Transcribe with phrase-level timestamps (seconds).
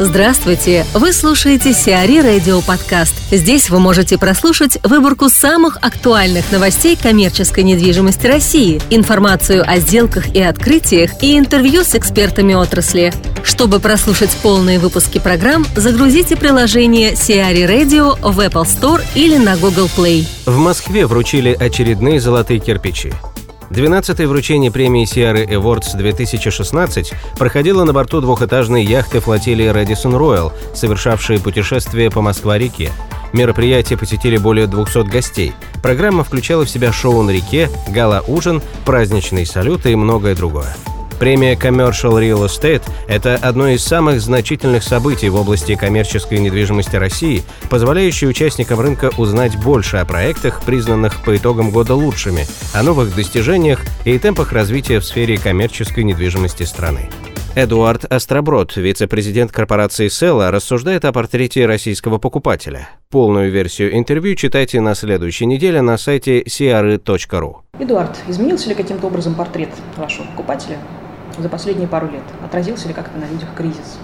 [0.00, 0.84] Здравствуйте!
[0.92, 3.14] Вы слушаете Сиари Радио Подкаст.
[3.30, 10.42] Здесь вы можете прослушать выборку самых актуальных новостей коммерческой недвижимости России, информацию о сделках и
[10.42, 13.12] открытиях и интервью с экспертами отрасли.
[13.44, 19.88] Чтобы прослушать полные выпуски программ, загрузите приложение Сиари Radio в Apple Store или на Google
[19.96, 20.26] Play.
[20.44, 23.12] В Москве вручили очередные золотые кирпичи.
[23.74, 31.40] 12-е вручение премии Sierra Awards 2016 проходило на борту двухэтажной яхты флотилии Radisson Royal, совершавшей
[31.40, 32.92] путешествие по Москва-реке.
[33.32, 35.54] Мероприятие посетили более 200 гостей.
[35.82, 40.76] Программа включала в себя шоу на реке, гала-ужин, праздничные салюты и многое другое.
[41.18, 47.42] Премия Commercial Real Estate– это одно из самых значительных событий в области коммерческой недвижимости России,
[47.70, 53.80] позволяющее участникам рынка узнать больше о проектах, признанных по итогам года лучшими, о новых достижениях
[54.04, 57.08] и темпах развития в сфере коммерческой недвижимости страны.
[57.56, 62.88] Эдуард Остроброд, вице-президент корпорации Села, рассуждает о портрете российского покупателя.
[63.10, 67.56] Полную версию интервью читайте на следующей неделе на сайте crы.ru.
[67.78, 70.78] Эдуард, изменился ли каким-то образом портрет вашего покупателя
[71.42, 72.22] за последние пару лет?
[72.44, 73.98] Отразился ли как-то на людях кризис?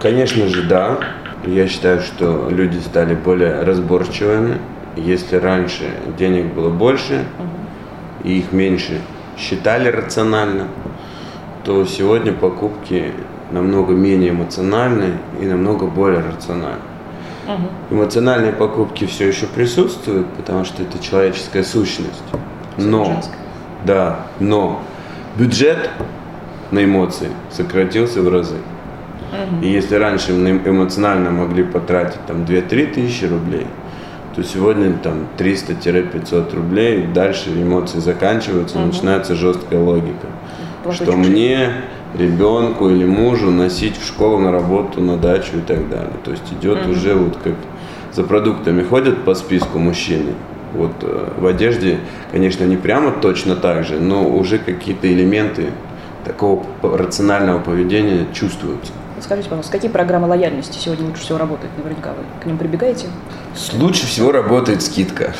[0.00, 0.98] Конечно же, да.
[1.44, 4.58] Я считаю, что люди стали более разборчивыми.
[4.96, 8.28] Если раньше денег было больше, угу.
[8.28, 9.00] и их меньше
[9.36, 10.68] считали рационально,
[11.64, 13.12] то сегодня покупки
[13.52, 16.82] намного менее эмоциональны и намного более рациональны.
[17.46, 17.96] Угу.
[17.96, 22.22] Эмоциональные покупки все еще присутствуют, потому что это человеческая сущность.
[22.76, 23.22] Но,
[23.84, 24.82] да, но
[25.36, 25.90] бюджет
[26.70, 28.56] на эмоции сократился в разы.
[29.32, 29.64] Угу.
[29.64, 33.66] И если раньше мы эмоционально могли потратить там 2-3 тысячи рублей,
[34.34, 38.86] то сегодня там 300-500 рублей, дальше эмоции заканчиваются, угу.
[38.86, 40.26] начинается жесткая логика.
[40.82, 41.70] Просто что мне,
[42.14, 46.12] ребенку или мужу носить в школу, на работу, на дачу и так далее.
[46.24, 46.92] То есть идет угу.
[46.92, 47.54] уже вот как
[48.12, 50.32] за продуктами ходят по списку мужчины.
[50.74, 51.98] Вот э, в одежде,
[52.30, 55.68] конечно, не прямо точно так же, но уже какие-то элементы
[56.28, 58.92] такого рационального поведения чувствуются.
[59.20, 61.72] Скажите, пожалуйста, какие программы лояльности сегодня лучше всего работают?
[61.76, 63.06] Наверняка вы к ним прибегаете?
[63.72, 65.34] Лучше всего работает скидка.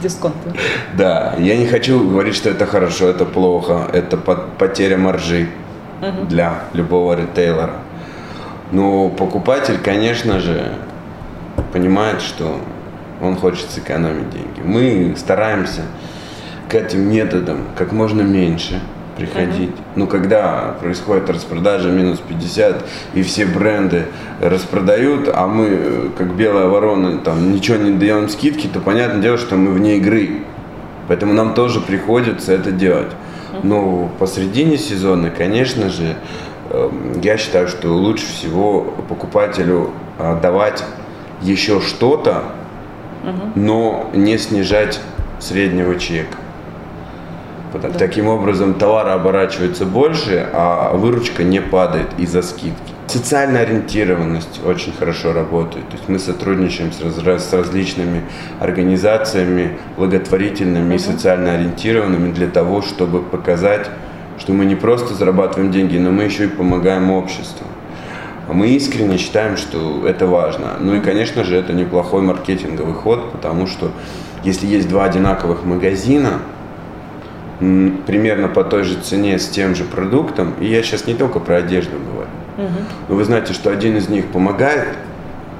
[0.00, 0.38] Дисконты.
[0.96, 5.48] Да, я не хочу говорить, что это хорошо, это плохо, это потеря маржи
[6.00, 6.26] угу.
[6.26, 7.74] для любого ритейлера.
[8.72, 10.72] Но покупатель, конечно же,
[11.72, 12.56] понимает, что
[13.20, 14.60] он хочет сэкономить деньги.
[14.64, 15.82] Мы стараемся
[16.68, 18.80] к этим методам как можно меньше
[19.20, 19.70] приходить.
[19.70, 19.92] Uh-huh.
[19.96, 24.06] Ну, когда происходит распродажа минус 50, и все бренды
[24.40, 29.56] распродают, а мы, как белая ворона, там ничего не даем скидки, то понятное дело, что
[29.56, 30.44] мы вне игры.
[31.08, 33.10] Поэтому нам тоже приходится это делать.
[33.62, 36.16] Но посредине сезона, конечно же,
[36.70, 39.90] эм, я считаю, что лучше всего покупателю
[40.40, 40.84] давать
[41.42, 42.44] еще что-то,
[43.54, 45.00] но не снижать
[45.40, 46.36] среднего чека.
[47.72, 47.90] Да.
[47.90, 52.92] Таким образом, товары оборачиваются больше, а выручка не падает из-за скидки.
[53.06, 55.88] Социальная ориентированность очень хорошо работает.
[55.88, 58.22] То есть мы сотрудничаем с, раз, с различными
[58.60, 60.96] организациями благотворительными uh-huh.
[60.96, 63.90] и социально ориентированными для того, чтобы показать,
[64.38, 67.66] что мы не просто зарабатываем деньги, но мы еще и помогаем обществу.
[68.52, 70.76] Мы искренне считаем, что это важно.
[70.80, 73.90] Ну и, конечно же, это неплохой маркетинговый ход, потому что
[74.44, 76.40] если есть два одинаковых магазина,
[77.60, 81.56] примерно по той же цене с тем же продуктом, и я сейчас не только про
[81.56, 82.84] одежду говорю, угу.
[83.08, 84.88] но вы знаете, что один из них помогает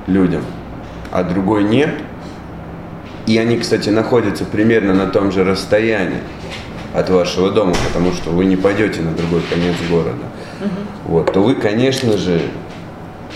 [0.07, 0.43] людям,
[1.13, 1.91] а другой нет,
[3.27, 6.21] и они, кстати, находятся примерно на том же расстоянии
[6.95, 10.25] от вашего дома, потому что вы не пойдете на другой конец города,
[10.61, 11.13] угу.
[11.13, 12.41] вот, то вы, конечно же,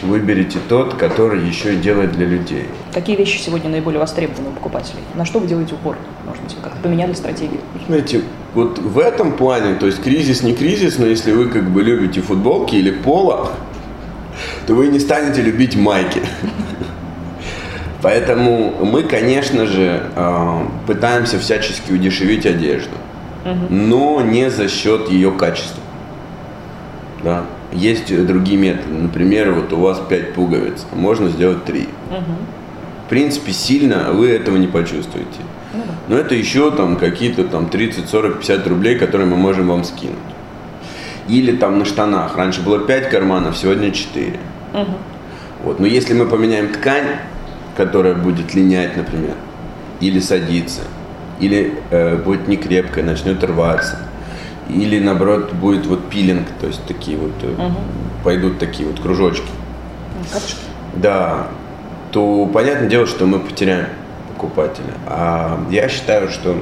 [0.03, 2.67] выберите тот, который еще и делает для людей.
[2.95, 5.03] Какие вещи сегодня наиболее востребованы у покупателей?
[5.15, 5.97] На что вы делаете упор?
[6.27, 7.61] Может быть, как поменяли стратегию?
[7.87, 8.23] Знаете,
[8.55, 12.21] вот в этом плане, то есть кризис не кризис, но если вы как бы любите
[12.21, 13.51] футболки или поло,
[14.67, 16.21] то вы не станете любить майки.
[18.03, 22.95] Поэтому мы, конечно же, а, пытаемся всячески удешевить одежду,
[23.71, 25.83] но не за счет ее качества.
[27.23, 27.45] Да.
[27.73, 28.95] Есть другие методы.
[28.95, 31.89] Например, вот у вас 5 пуговиц, можно сделать 3.
[33.07, 35.41] В принципе, сильно вы этого не почувствуете.
[36.09, 40.17] Но это еще там какие-то там 30, 40, 50 рублей, которые мы можем вам скинуть.
[41.29, 42.37] Или там на штанах.
[42.37, 44.39] Раньше было 5 карманов, сегодня 4.
[44.75, 44.87] Угу.
[45.65, 45.81] Вот.
[45.81, 47.17] Но если мы поменяем ткань,
[47.77, 49.35] которая будет линять, например,
[50.01, 50.83] или садиться,
[51.41, 53.99] или э, будет не крепкая, начнет рваться,
[54.69, 57.75] или наоборот будет вот пилинг, то есть такие вот угу.
[58.23, 59.49] пойдут такие вот кружочки.
[60.33, 60.59] катушки.
[60.97, 61.49] Да,
[62.13, 63.87] то понятное дело, что мы потеряем
[64.35, 64.95] покупателя.
[65.07, 66.57] А я считаю, что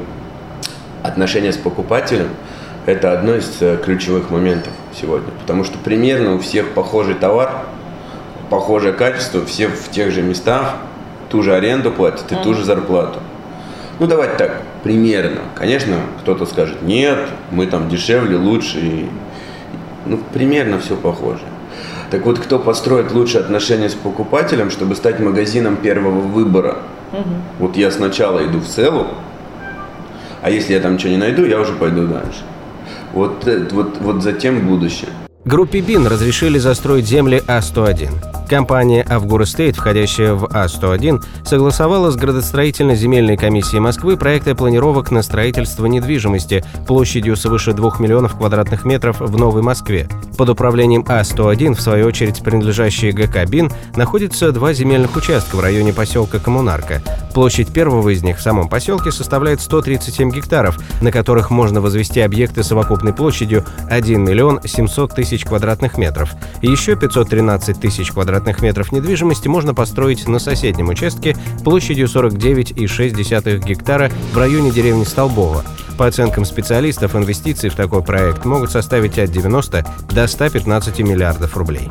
[1.03, 2.29] отношения с покупателем–
[2.87, 5.31] это одно из э, ключевых моментов сегодня.
[5.41, 7.65] Потому что примерно у всех похожий товар,
[8.51, 10.77] похожее качество, все в тех же местах,
[11.31, 13.21] ту же аренду платят и ту же зарплату.
[13.99, 15.43] Ну, давайте так, примерно.
[15.55, 17.19] Конечно, кто-то скажет, нет,
[17.51, 18.79] мы там дешевле, лучше.
[18.81, 19.09] И...
[20.07, 21.43] Ну, примерно все похоже.
[22.11, 26.79] Так вот, кто построит лучшие отношения с покупателем, чтобы стать магазином первого выбора?
[27.13, 27.31] Угу.
[27.61, 29.07] Вот я сначала иду в целу,
[30.43, 32.43] а если я там ничего не найду, я уже пойду дальше.
[33.13, 35.11] Вот, э, вот, вот затем будущее.
[35.45, 38.42] Группе БИН разрешили застроить земли А-101.
[38.53, 45.87] Компания «Авгур Стейт», входящая в А-101, согласовала с градостроительно-земельной комиссией Москвы проекты планировок на строительство
[45.87, 50.07] недвижимости площадью свыше 2 миллионов квадратных метров в Новой Москве.
[50.37, 55.95] Под управлением А-101, в свою очередь принадлежащие ГК «БИН», находятся два земельных участка в районе
[55.95, 57.03] поселка Коммунарка.
[57.33, 62.63] Площадь первого из них в самом поселке составляет 137 гектаров, на которых можно возвести объекты
[62.63, 66.35] совокупной площадью 1 миллион 700 тысяч квадратных метров.
[66.61, 74.11] Еще 513 тысяч квадратных квадратных метров недвижимости можно построить на соседнем участке площадью 49,6 гектара
[74.33, 75.65] в районе деревни Столбово.
[75.97, 81.89] По оценкам специалистов, инвестиции в такой проект могут составить от 90 до 115 миллиардов рублей.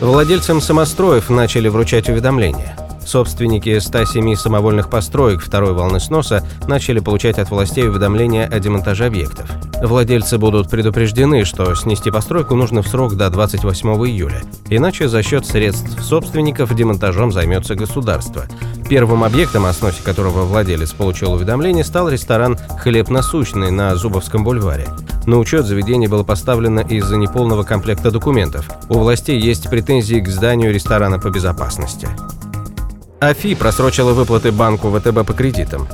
[0.00, 2.76] Владельцам самостроев начали вручать уведомления.
[3.06, 9.50] Собственники 107 самовольных построек второй волны сноса начали получать от властей уведомления о демонтаже объектов.
[9.82, 15.46] Владельцы будут предупреждены, что снести постройку нужно в срок до 28 июля, иначе за счет
[15.46, 18.44] средств собственников демонтажом займется государство.
[18.90, 24.88] Первым объектом, о сносе которого владелец получил уведомление, стал ресторан «Хлеб насущный» на Зубовском бульваре.
[25.26, 28.68] На учет заведение было поставлено из-за неполного комплекта документов.
[28.88, 32.08] У властей есть претензии к зданию ресторана по безопасности.
[33.20, 35.86] АФИ просрочила выплаты банку ВТБ по кредитам.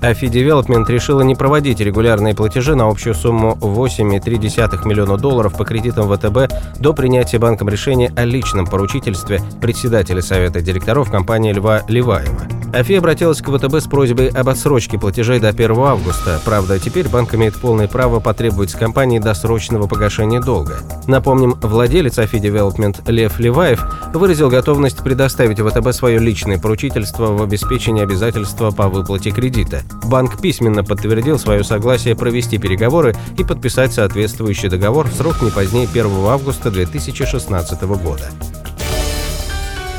[0.00, 6.08] AFI Development решила не проводить регулярные платежи на общую сумму 8,3 миллиона долларов по кредитам
[6.08, 12.58] ВТБ до принятия банком решения о личном поручительстве председателя Совета директоров компании Льва Леваева.
[12.72, 16.40] АФИ обратилась к ВТБ с просьбой об отсрочке платежей до 1 августа.
[16.44, 20.76] Правда, теперь банк имеет полное право потребовать с компании досрочного погашения долга.
[21.06, 28.02] Напомним, владелец АФИ Development Лев Леваев выразил готовность предоставить ВТБ свое личное поручительство в обеспечении
[28.02, 29.82] обязательства по выплате кредита.
[30.04, 35.86] Банк письменно подтвердил свое согласие провести переговоры и подписать соответствующий договор в срок не позднее
[35.86, 38.30] 1 августа 2016 года.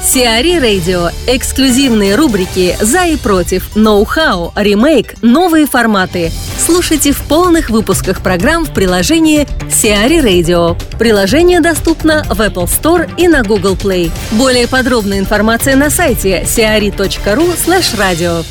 [0.01, 1.09] Сиари Радио.
[1.27, 6.31] Эксклюзивные рубрики «За и против», «Ноу-хау», «Ремейк», «Новые форматы».
[6.57, 10.81] Слушайте в полных выпусках программ в приложении Сиари Radio.
[10.97, 14.11] Приложение доступно в Apple Store и на Google Play.
[14.31, 18.43] Более подробная информация на сайте siari.ru slash radio.